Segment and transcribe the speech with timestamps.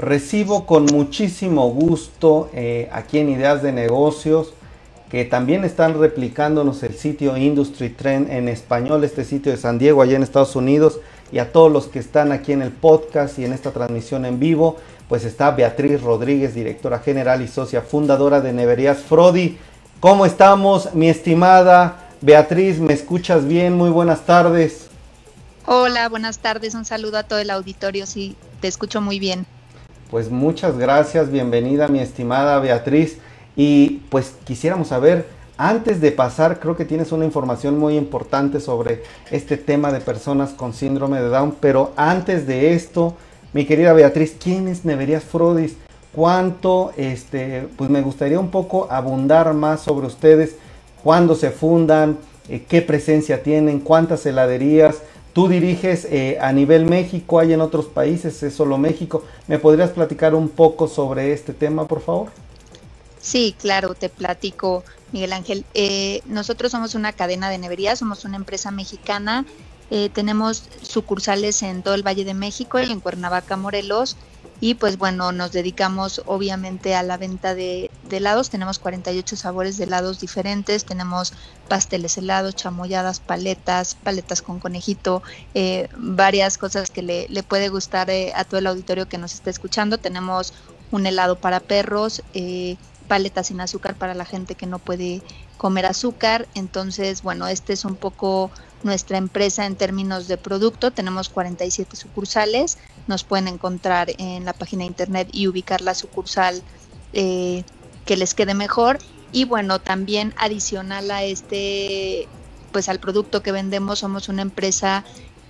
[0.00, 4.54] Recibo con muchísimo gusto eh, aquí en Ideas de Negocios,
[5.10, 10.00] que también están replicándonos el sitio Industry Trend en español, este sitio de San Diego,
[10.00, 11.00] allá en Estados Unidos,
[11.30, 14.40] y a todos los que están aquí en el podcast y en esta transmisión en
[14.40, 14.76] vivo,
[15.06, 19.58] pues está Beatriz Rodríguez, directora general y socia fundadora de Neverías Frodi.
[20.00, 22.78] ¿Cómo estamos, mi estimada Beatriz?
[22.78, 23.74] ¿Me escuchas bien?
[23.74, 24.86] Muy buenas tardes.
[25.66, 26.74] Hola, buenas tardes.
[26.74, 28.06] Un saludo a todo el auditorio.
[28.06, 29.46] Sí, te escucho muy bien.
[30.10, 33.18] Pues muchas gracias, bienvenida mi estimada Beatriz.
[33.54, 39.04] Y pues quisiéramos saber, antes de pasar, creo que tienes una información muy importante sobre
[39.30, 43.14] este tema de personas con síndrome de Down, pero antes de esto,
[43.52, 45.76] mi querida Beatriz, ¿quién es Neverías Frodis?
[46.12, 50.56] ¿Cuánto, este, pues me gustaría un poco abundar más sobre ustedes,
[51.04, 57.38] cuándo se fundan, eh, qué presencia tienen, cuántas heladerías, Tú diriges eh, a nivel México,
[57.38, 59.24] hay en otros países, es solo México.
[59.46, 62.30] ¿Me podrías platicar un poco sobre este tema, por favor?
[63.20, 64.82] Sí, claro, te platico,
[65.12, 65.64] Miguel Ángel.
[65.74, 69.44] Eh, nosotros somos una cadena de neverías, somos una empresa mexicana.
[69.90, 74.16] Eh, tenemos sucursales en todo el Valle de México y en Cuernavaca, Morelos
[74.60, 78.50] y pues bueno, nos dedicamos obviamente a la venta de, helados.
[78.50, 80.84] Tenemos 48 sabores de helados diferentes.
[80.84, 81.32] Tenemos
[81.68, 85.22] pasteles helados, chamoyadas, paletas, paletas con conejito,
[85.54, 89.48] eh, varias cosas que le, puede gustar eh, a todo el auditorio que nos está
[89.48, 89.96] escuchando.
[89.96, 90.52] Tenemos
[90.90, 92.76] un helado para perros, eh,
[93.08, 95.22] paletas sin azúcar para la gente que no puede
[95.56, 96.48] comer azúcar.
[96.54, 98.50] Entonces, bueno, este es un poco
[98.82, 100.90] nuestra empresa en términos de producto.
[100.90, 102.78] Tenemos 47 sucursales.
[103.10, 106.62] Nos pueden encontrar en la página de internet y ubicar la sucursal
[107.12, 107.64] eh,
[108.04, 108.98] que les quede mejor.
[109.32, 112.28] Y bueno, también adicional a este,
[112.70, 115.04] pues al producto que vendemos, somos una empresa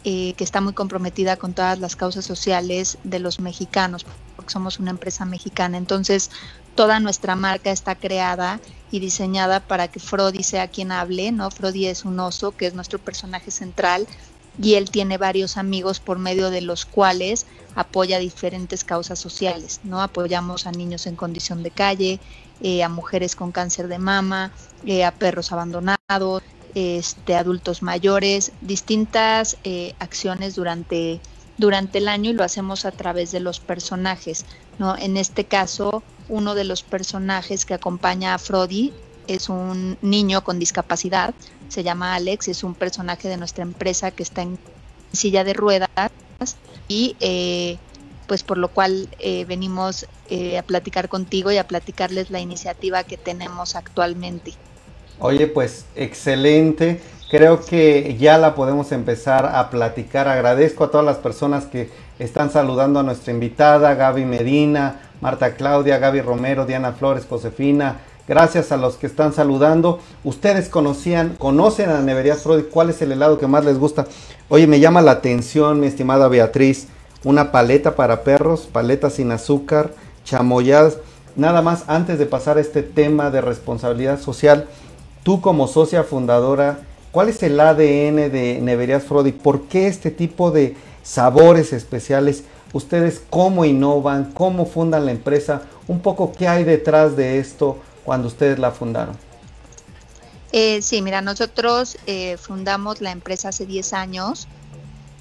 [0.05, 4.78] eh, que está muy comprometida con todas las causas sociales de los mexicanos, porque somos
[4.78, 5.77] una empresa mexicana.
[5.77, 6.30] Entonces,
[6.74, 8.58] toda nuestra marca está creada
[8.90, 11.51] y diseñada para que Frodi sea quien hable, ¿no?
[11.51, 14.07] Frodi es un oso, que es nuestro personaje central,
[14.61, 20.02] y él tiene varios amigos por medio de los cuales apoya diferentes causas sociales, ¿no?
[20.02, 22.20] Apoyamos a niños en condición de calle,
[22.60, 24.52] eh, a mujeres con cáncer de mama,
[24.84, 26.42] eh, a perros abandonados,
[26.74, 31.20] este, adultos mayores, distintas eh, acciones durante,
[31.58, 34.44] durante el año y lo hacemos a través de los personajes,
[34.78, 34.96] ¿no?
[34.96, 38.92] En este caso, uno de los personajes que acompaña a Frodi
[39.27, 41.35] es un niño con discapacidad,
[41.69, 44.58] se llama Alex, es un personaje de nuestra empresa que está en
[45.13, 45.91] silla de ruedas
[46.89, 47.79] y eh,
[48.27, 53.03] pues por lo cual eh, venimos eh, a platicar contigo y a platicarles la iniciativa
[53.05, 54.55] que tenemos actualmente.
[55.19, 57.01] Oye, pues excelente.
[57.31, 60.29] Creo que ya la podemos empezar a platicar.
[60.29, 65.98] Agradezco a todas las personas que están saludando a nuestra invitada, Gaby Medina, Marta Claudia,
[65.98, 68.01] Gaby Romero, Diana Flores, Josefina.
[68.30, 69.98] Gracias a los que están saludando.
[70.23, 72.63] Ustedes conocían, conocen a Neverías Frodi.
[72.63, 74.07] ¿Cuál es el helado que más les gusta?
[74.48, 76.86] Oye, me llama la atención, mi estimada Beatriz.
[77.24, 80.98] Una paleta para perros, paleta sin azúcar, chamoyadas.
[81.35, 84.69] Nada más, antes de pasar a este tema de responsabilidad social,
[85.24, 89.33] tú como socia fundadora, ¿cuál es el ADN de Neverías Frodi?
[89.33, 92.45] ¿Por qué este tipo de sabores especiales?
[92.73, 98.28] ustedes cómo innovan, cómo fundan la empresa, un poco qué hay detrás de esto cuando
[98.28, 99.16] ustedes la fundaron.
[100.52, 104.48] Eh, sí, mira, nosotros eh, fundamos la empresa hace 10 años,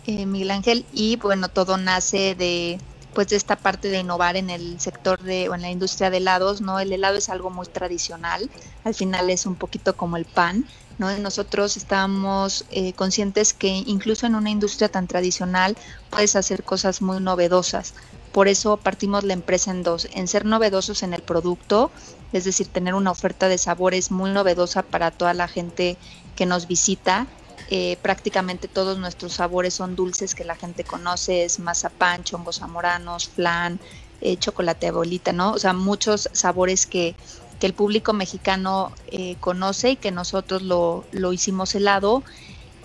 [0.07, 2.79] eh, Miguel Ángel, y bueno, todo nace de
[3.13, 6.17] pues de esta parte de innovar en el sector de o en la industria de
[6.17, 6.79] helados, ¿no?
[6.79, 8.49] El helado es algo muy tradicional,
[8.83, 10.65] al final es un poquito como el pan,
[10.99, 11.15] ¿no?
[11.17, 15.75] Nosotros estamos eh, conscientes que incluso en una industria tan tradicional
[16.09, 17.93] puedes hacer cosas muy novedosas.
[18.31, 21.89] Por eso partimos la empresa en dos, en ser novedosos en el producto,
[22.33, 25.97] es decir, tener una oferta de sabores muy novedosa para toda la gente
[26.35, 27.27] que nos visita.
[27.71, 33.29] Eh, prácticamente todos nuestros sabores son dulces que la gente conoce, es mazapán, chongos zamoranos,
[33.29, 33.79] flan,
[34.21, 35.51] eh, chocolate bolita, ¿no?
[35.51, 37.15] O sea, muchos sabores que
[37.59, 42.23] que el público mexicano eh, conoce y que nosotros lo, lo hicimos helado.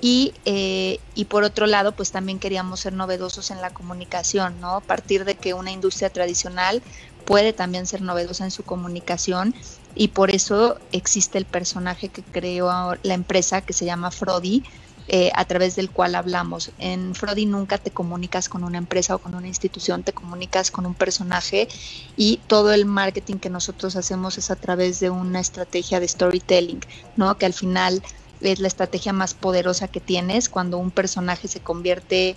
[0.01, 4.77] Y, y por otro lado, pues también queríamos ser novedosos en la comunicación, ¿no?
[4.77, 6.83] A partir de que una industria tradicional
[7.25, 9.55] puede también ser novedosa en su comunicación
[9.95, 14.65] y por eso existe el personaje que creó la empresa que se llama Frodi,
[15.07, 16.71] eh, a través del cual hablamos.
[16.79, 20.87] En Frodi nunca te comunicas con una empresa o con una institución, te comunicas con
[20.87, 21.69] un personaje
[22.17, 26.81] y todo el marketing que nosotros hacemos es a través de una estrategia de storytelling,
[27.17, 27.37] ¿no?
[27.37, 28.03] Que al final
[28.41, 32.37] es la estrategia más poderosa que tienes cuando un personaje se convierte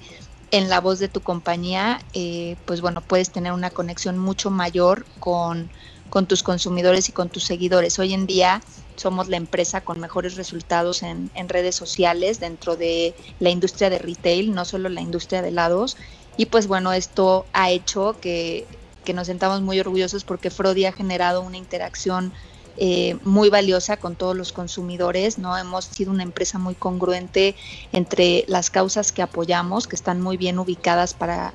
[0.52, 5.06] en la voz de tu compañía, eh, pues bueno, puedes tener una conexión mucho mayor
[5.20, 5.70] con,
[6.10, 8.00] con tus consumidores y con tus seguidores.
[8.00, 8.62] Hoy en día
[8.96, 14.00] somos la empresa con mejores resultados en, en, redes sociales dentro de la industria de
[14.00, 15.98] retail, no solo la industria de helados.
[16.38, 18.66] Y pues bueno, esto ha hecho que,
[19.04, 22.32] que nos sentamos muy orgullosos porque Frodi ha generado una interacción
[22.80, 25.58] eh, muy valiosa con todos los consumidores, ¿no?
[25.58, 27.56] Hemos sido una empresa muy congruente
[27.92, 31.54] entre las causas que apoyamos, que están muy bien ubicadas para,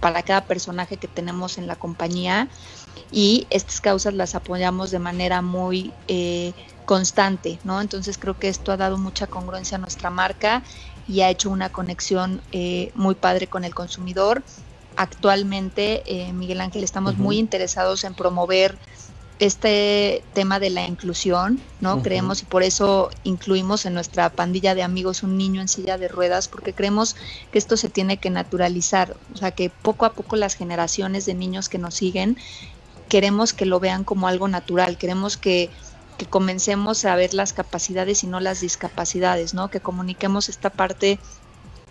[0.00, 2.48] para cada personaje que tenemos en la compañía
[3.10, 6.52] y estas causas las apoyamos de manera muy eh,
[6.84, 7.80] constante, ¿no?
[7.80, 10.62] Entonces creo que esto ha dado mucha congruencia a nuestra marca
[11.06, 14.42] y ha hecho una conexión eh, muy padre con el consumidor.
[14.96, 16.02] Actualmente,
[16.34, 18.76] Miguel Ángel, estamos muy interesados en promover
[19.38, 22.02] este tema de la inclusión, ¿no?
[22.02, 26.08] Creemos y por eso incluimos en nuestra pandilla de amigos un niño en silla de
[26.08, 27.14] ruedas, porque creemos
[27.52, 31.34] que esto se tiene que naturalizar, o sea, que poco a poco las generaciones de
[31.34, 32.36] niños que nos siguen
[33.08, 35.70] queremos que lo vean como algo natural, queremos que,
[36.18, 39.70] que comencemos a ver las capacidades y no las discapacidades, ¿no?
[39.70, 41.18] Que comuniquemos esta parte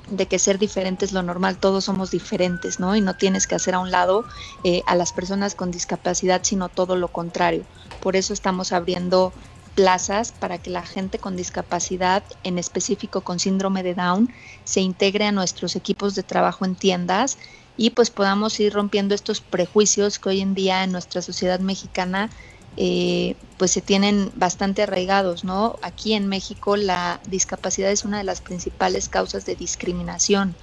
[0.09, 2.95] de que ser diferente es lo normal, todos somos diferentes, ¿no?
[2.95, 4.25] Y no tienes que hacer a un lado
[4.63, 7.65] eh, a las personas con discapacidad, sino todo lo contrario.
[8.01, 9.33] Por eso estamos abriendo
[9.75, 14.33] plazas para que la gente con discapacidad, en específico con síndrome de Down,
[14.63, 17.37] se integre a nuestros equipos de trabajo en tiendas
[17.77, 22.31] y pues podamos ir rompiendo estos prejuicios que hoy en día en nuestra sociedad mexicana
[22.77, 25.77] eh, pues se tienen bastante arraigados, ¿no?
[25.81, 30.55] Aquí en México la discapacidad es una de las principales causas de discriminación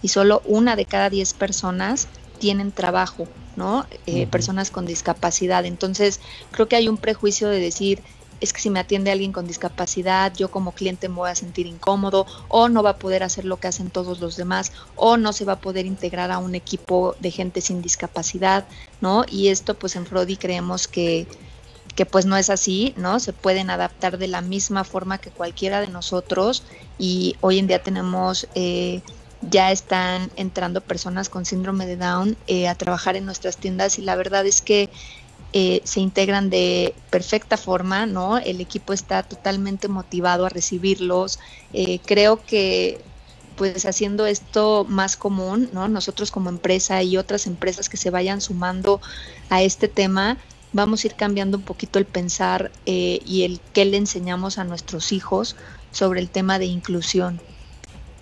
[0.00, 3.86] y solo una de cada diez personas tienen trabajo, ¿no?
[4.06, 5.66] Eh, personas con discapacidad.
[5.66, 6.20] Entonces,
[6.52, 8.02] creo que hay un prejuicio de decir,
[8.40, 11.66] es que si me atiende alguien con discapacidad, yo como cliente me voy a sentir
[11.66, 15.32] incómodo, o no va a poder hacer lo que hacen todos los demás, o no
[15.32, 18.66] se va a poder integrar a un equipo de gente sin discapacidad,
[19.00, 19.24] ¿no?
[19.28, 21.26] Y esto, pues en Frodi creemos que
[21.94, 23.20] que pues no es así, ¿no?
[23.20, 26.62] Se pueden adaptar de la misma forma que cualquiera de nosotros
[26.98, 29.02] y hoy en día tenemos, eh,
[29.42, 34.02] ya están entrando personas con síndrome de Down eh, a trabajar en nuestras tiendas y
[34.02, 34.90] la verdad es que
[35.52, 38.38] eh, se integran de perfecta forma, ¿no?
[38.38, 41.38] El equipo está totalmente motivado a recibirlos.
[42.04, 43.00] creo que
[43.58, 45.88] pues haciendo esto más común, ¿no?
[45.88, 49.00] Nosotros como empresa y otras empresas que se vayan sumando
[49.50, 50.38] a este tema,
[50.72, 54.64] vamos a ir cambiando un poquito el pensar eh, y el qué le enseñamos a
[54.64, 55.56] nuestros hijos
[55.90, 57.40] sobre el tema de inclusión.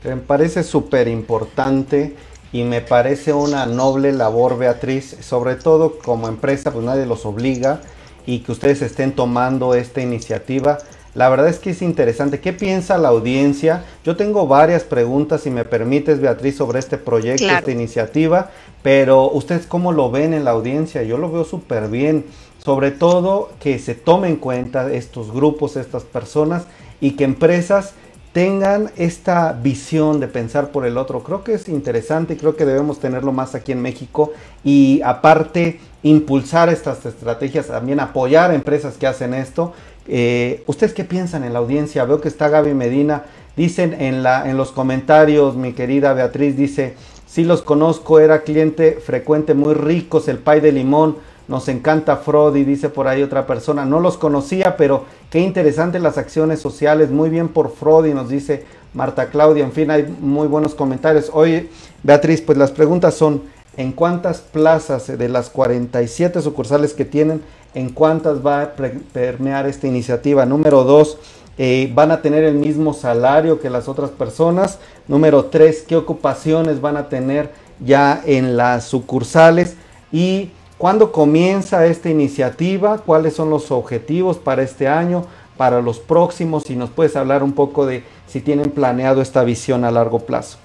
[0.04, 2.16] Me parece súper importante
[2.52, 7.81] y me parece una noble labor, Beatriz, sobre todo como empresa, pues nadie los obliga
[8.25, 10.78] y que ustedes estén tomando esta iniciativa.
[11.16, 12.40] La verdad es que es interesante.
[12.40, 13.84] ¿Qué piensa la audiencia?
[14.04, 18.50] Yo tengo varias preguntas, si me permites, Beatriz, sobre este proyecto, esta iniciativa,
[18.82, 21.02] pero ustedes cómo lo ven en la audiencia?
[21.04, 22.26] Yo lo veo súper bien.
[22.62, 26.64] Sobre todo que se tomen en cuenta estos grupos, estas personas
[27.00, 27.94] y que empresas
[28.34, 31.22] tengan esta visión de pensar por el otro.
[31.22, 35.80] Creo que es interesante y creo que debemos tenerlo más aquí en México y aparte
[36.02, 39.72] impulsar estas estrategias, también apoyar a empresas que hacen esto
[40.08, 42.04] eh, ¿Ustedes qué piensan en la audiencia?
[42.04, 43.24] Veo que está Gaby Medina.
[43.56, 46.94] Dicen en, en los comentarios, mi querida Beatriz, dice,
[47.26, 51.16] sí los conozco, era cliente frecuente, muy ricos, el pay de limón,
[51.48, 56.18] nos encanta Frodi, dice por ahí otra persona, no los conocía, pero qué interesante las
[56.18, 60.75] acciones sociales, muy bien por Frodi, nos dice Marta Claudia, en fin, hay muy buenos
[60.75, 61.30] comentarios.
[61.32, 61.68] Oye,
[62.02, 63.42] Beatriz, pues las preguntas son,
[63.76, 67.42] ¿en cuántas plazas de las 47 sucursales que tienen
[67.76, 70.47] en cuántas va a permear esta iniciativa.
[70.47, 71.18] Número dos,
[71.59, 74.78] eh, van a tener el mismo salario que las otras personas.
[75.06, 79.76] Número tres, qué ocupaciones van a tener ya en las sucursales.
[80.11, 85.26] Y cuándo comienza esta iniciativa, cuáles son los objetivos para este año,
[85.59, 86.62] para los próximos.
[86.62, 90.56] Si nos puedes hablar un poco de si tienen planeado esta visión a largo plazo.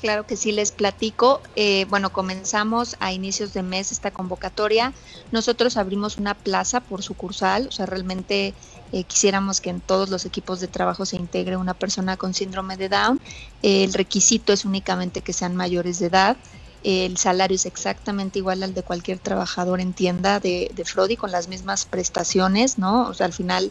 [0.00, 1.42] Claro que sí, les platico.
[1.56, 4.94] Eh, bueno, comenzamos a inicios de mes esta convocatoria.
[5.30, 8.54] Nosotros abrimos una plaza por sucursal, o sea, realmente
[8.92, 12.78] eh, quisiéramos que en todos los equipos de trabajo se integre una persona con síndrome
[12.78, 13.20] de Down.
[13.62, 16.38] el requisito es únicamente que sean mayores de edad.
[16.82, 21.30] el salario es exactamente igual al de cualquier trabajador en tienda de, de Frodi con
[21.30, 23.06] las mismas prestaciones, ¿no?
[23.08, 23.70] O sea, al final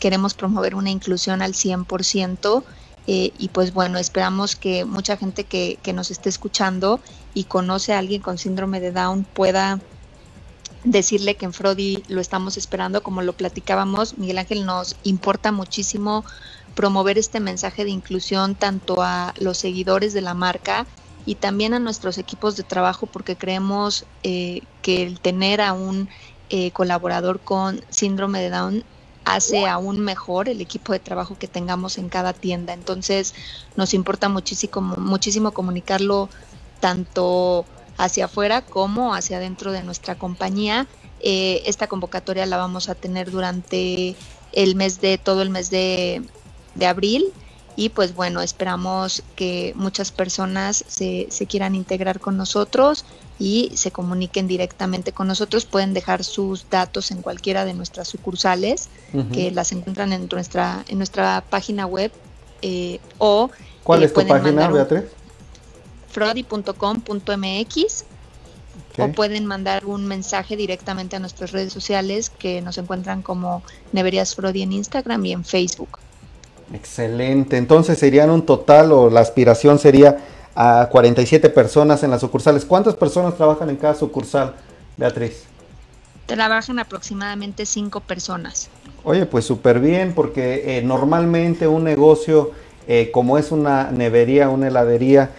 [0.00, 2.64] queremos promover una inclusión al 100%.
[3.10, 7.00] Eh, y pues bueno, esperamos que mucha gente que, nos esté escuchando
[7.32, 9.80] y conoce a alguien con síndrome de Down pueda
[10.84, 16.22] decirle que en Frodi lo estamos esperando, como lo platicábamos, Miguel Ángel nos importa muchísimo
[16.74, 20.84] promover este mensaje de inclusión tanto a los seguidores de la marca
[21.24, 26.10] y también a nuestros equipos de trabajo porque creemos eh, que el tener a un
[26.50, 28.84] eh, colaborador con síndrome de Down
[29.34, 32.72] hace aún mejor el equipo de trabajo que tengamos en cada tienda.
[32.72, 33.34] Entonces
[33.76, 36.28] nos importa muchísimo, muchísimo comunicarlo
[36.80, 37.64] tanto
[37.96, 40.86] hacia afuera como hacia adentro de nuestra compañía.
[41.20, 44.14] Eh, esta convocatoria la vamos a tener durante
[44.52, 46.22] el mes de todo el mes de,
[46.74, 47.32] de abril
[47.76, 53.04] y pues bueno, esperamos que muchas personas se, se, quieran integrar con nosotros
[53.38, 55.64] y se comuniquen directamente con nosotros.
[55.64, 58.88] Pueden dejar sus datos en cualquiera de nuestras sucursales,
[59.32, 62.12] que las encuentran en nuestra, en nuestra página web
[62.62, 63.50] eh, o...
[63.84, 65.04] ¿Cuál eh, es tu página, Beatriz?
[66.10, 68.04] frodi.com.mx
[68.98, 74.34] o pueden mandar un mensaje directamente a nuestras redes sociales que nos encuentran como Neverías
[74.34, 75.98] Frodi en Instagram y en Facebook.
[76.72, 77.56] Excelente.
[77.56, 80.18] Entonces serían un total o la aspiración sería
[80.60, 82.64] a 47 personas en las sucursales.
[82.64, 84.54] ¿Cuántas personas trabajan en cada sucursal,
[84.96, 85.44] Beatriz?
[86.26, 88.68] Trabajan aproximadamente 5 personas.
[89.04, 92.50] Oye, pues súper bien, porque eh, normalmente un negocio
[92.88, 95.30] eh, como es una nevería, una heladería,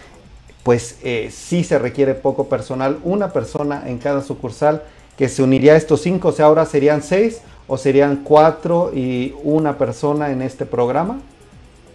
[0.62, 4.84] pues eh, sí se requiere poco personal, una persona en cada sucursal
[5.18, 9.34] que se uniría a estos cinco, o sea, ahora serían seis o serían cuatro y
[9.42, 11.20] una persona en este programa.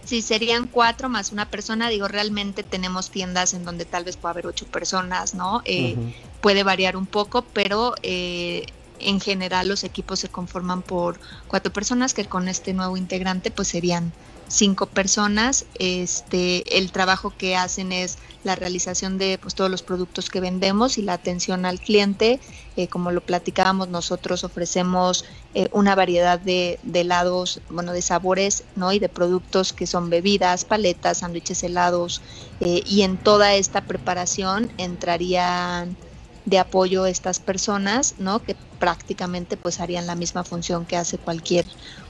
[0.06, 1.88] Sí, serían cuatro más una persona.
[1.88, 5.62] Digo, realmente tenemos tiendas en donde tal vez pueda haber ocho personas, ¿no?
[5.64, 5.96] Eh,
[6.40, 8.66] puede variar un poco, pero eh,
[9.00, 13.68] en general los equipos se conforman por cuatro personas que con este nuevo integrante pues
[13.68, 14.12] serían
[14.48, 15.66] cinco personas.
[15.78, 20.98] Este, el trabajo que hacen es la realización de pues, todos los productos que vendemos
[20.98, 22.40] y la atención al cliente.
[22.76, 25.24] Eh, como lo platicábamos, nosotros ofrecemos
[25.58, 28.92] eh, una variedad de, helados, bueno, de sabores, ¿no?
[28.92, 32.20] Y de productos que son bebidas, paletas, sándwiches helados.
[32.60, 35.96] Eh, y en toda esta preparación entrarían
[36.44, 38.42] de apoyo estas personas, ¿no?
[38.42, 41.64] Que prácticamente pues harían la misma función que hace cualquier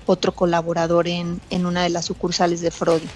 [0.06, 3.06] otro colaborador en, en una de las sucursales de Frodi.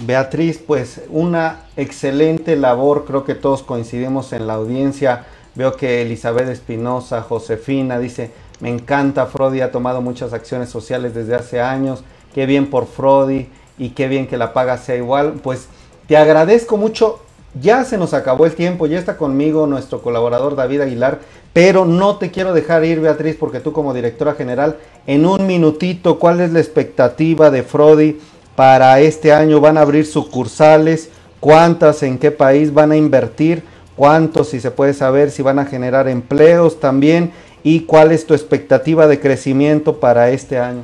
[0.00, 5.24] Beatriz, pues una excelente labor, creo que todos coincidimos en la audiencia.
[5.54, 11.34] Veo que Elizabeth Espinosa, Josefina, dice, me encanta, Frodi ha tomado muchas acciones sociales desde
[11.34, 13.48] hace años, qué bien por Frodi
[13.78, 15.34] y qué bien que la paga sea igual.
[15.42, 15.68] Pues
[16.06, 17.20] te agradezco mucho,
[17.60, 21.20] ya se nos acabó el tiempo, ya está conmigo nuestro colaborador David Aguilar,
[21.52, 24.76] pero no te quiero dejar ir, Beatriz, porque tú como directora general,
[25.06, 28.20] en un minutito, ¿cuál es la expectativa de Frodi
[28.54, 29.60] para este año?
[29.60, 31.08] ¿Van a abrir sucursales?
[31.40, 32.02] ¿Cuántas?
[32.02, 33.64] ¿En qué país van a invertir?
[33.96, 34.50] ¿Cuántos?
[34.50, 37.32] Si se puede saber, si van a generar empleos también.
[37.62, 40.82] ¿Y cuál es tu expectativa de crecimiento para este año?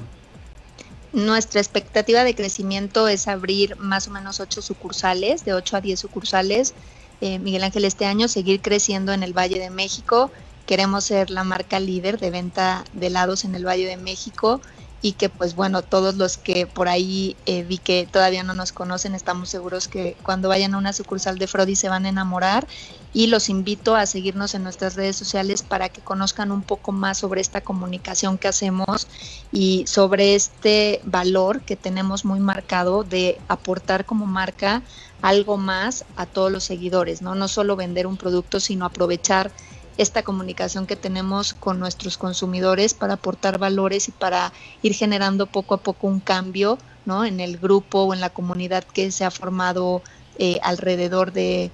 [1.12, 5.99] Nuestra expectativa de crecimiento es abrir más o menos ocho sucursales, de 8 a 10
[5.99, 6.75] sucursales.
[7.23, 10.30] Eh, Miguel Ángel, este año seguir creciendo en el Valle de México
[10.66, 14.61] Queremos ser la marca líder de venta de helados en el Valle de México
[15.06, 18.72] y que pues bueno, todos los que por ahí eh, vi que todavía no nos
[18.72, 22.66] conocen, estamos seguros que cuando vayan a una sucursal de Frodi se van a enamorar
[23.12, 27.18] y los invito a seguirnos en nuestras redes sociales para que conozcan un poco más
[27.18, 29.06] sobre esta comunicación que hacemos
[29.52, 34.82] y sobre este valor que tenemos muy marcado de aportar como marca
[35.22, 37.36] algo más a todos los seguidores, ¿no?
[37.36, 39.52] No solo vender un producto, sino aprovechar
[39.98, 45.74] esta comunicación que tenemos con nuestros consumidores para aportar valores y para ir generando poco
[45.74, 47.24] a poco un cambio ¿no?
[47.24, 50.02] en el grupo o en la comunidad que se ha formado
[50.38, 51.70] eh, alrededor de,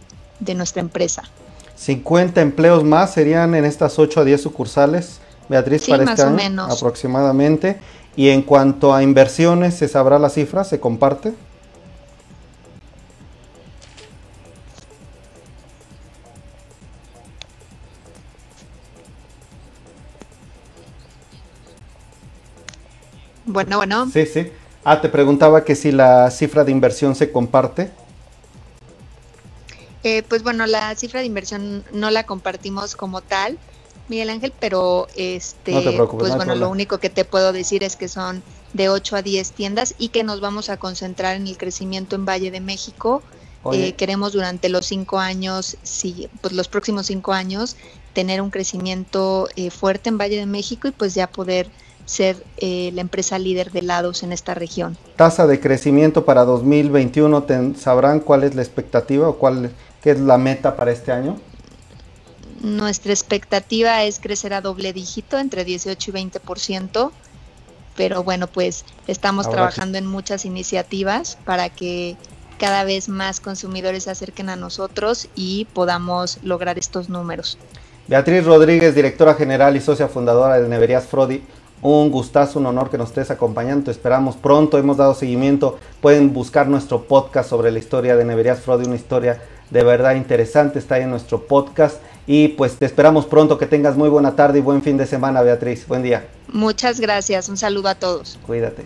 [0.55, 1.23] nuestra empresa.
[1.77, 6.77] 50 empleos más serían en estas 8 a 10 sucursales, Beatriz, para este año, menos.
[6.77, 7.81] aproximadamente.
[8.15, 10.65] Y en cuanto a inversiones, ¿se sabrá la cifra?
[10.65, 11.33] ¿Se comparte?
[23.53, 24.11] Bueno, bueno.
[24.11, 24.51] Sí, sí.
[24.85, 27.91] Ah, te preguntaba que si la cifra de inversión se comparte.
[30.03, 33.59] Eh, pues bueno, la cifra de inversión no la compartimos como tal,
[34.09, 35.73] Miguel Ángel, pero este,
[36.19, 38.43] pues bueno, lo único que te puedo decir es que son
[38.73, 42.27] de 8 a 10 tiendas y que nos vamos a concentrar en el crecimiento en
[42.27, 43.23] Valle de México.
[43.73, 47.77] Eh, queremos durante los cinco años, sí, pues los próximos cinco años,
[48.13, 51.71] tener un crecimiento eh, fuerte en Valle de México y pues ya poder
[52.07, 54.97] ser eh, la empresa líder de helados en esta región.
[55.17, 57.47] Tasa de crecimiento para 2021,
[57.79, 59.71] ¿sabrán cuál es la expectativa o cuál
[60.03, 61.39] qué es la meta para este año?
[62.61, 67.11] Nuestra expectativa es crecer a doble dígito, entre 18 y 20%,
[67.97, 72.17] pero bueno, pues estamos trabajando en muchas iniciativas para que,
[72.63, 77.59] cada vez más consumidores se acerquen a nosotros y podamos lograr estos números.
[78.07, 81.43] Beatriz Rodríguez, directora general y socia fundadora de Neverías Frodi,
[81.83, 83.87] un gustazo, un honor que nos estés acompañando.
[83.87, 84.79] Te esperamos pronto.
[84.79, 85.79] Hemos dado seguimiento.
[86.01, 90.79] Pueden buscar nuestro podcast sobre la historia de Neverías Frodi, una historia de verdad interesante.
[90.79, 92.01] Está ahí en nuestro podcast.
[92.27, 93.59] Y pues te esperamos pronto.
[93.59, 95.87] Que tengas muy buena tarde y buen fin de semana, Beatriz.
[95.89, 96.27] Buen día.
[96.49, 97.49] Muchas gracias.
[97.49, 98.39] Un saludo a todos.
[98.47, 98.85] Cuídate.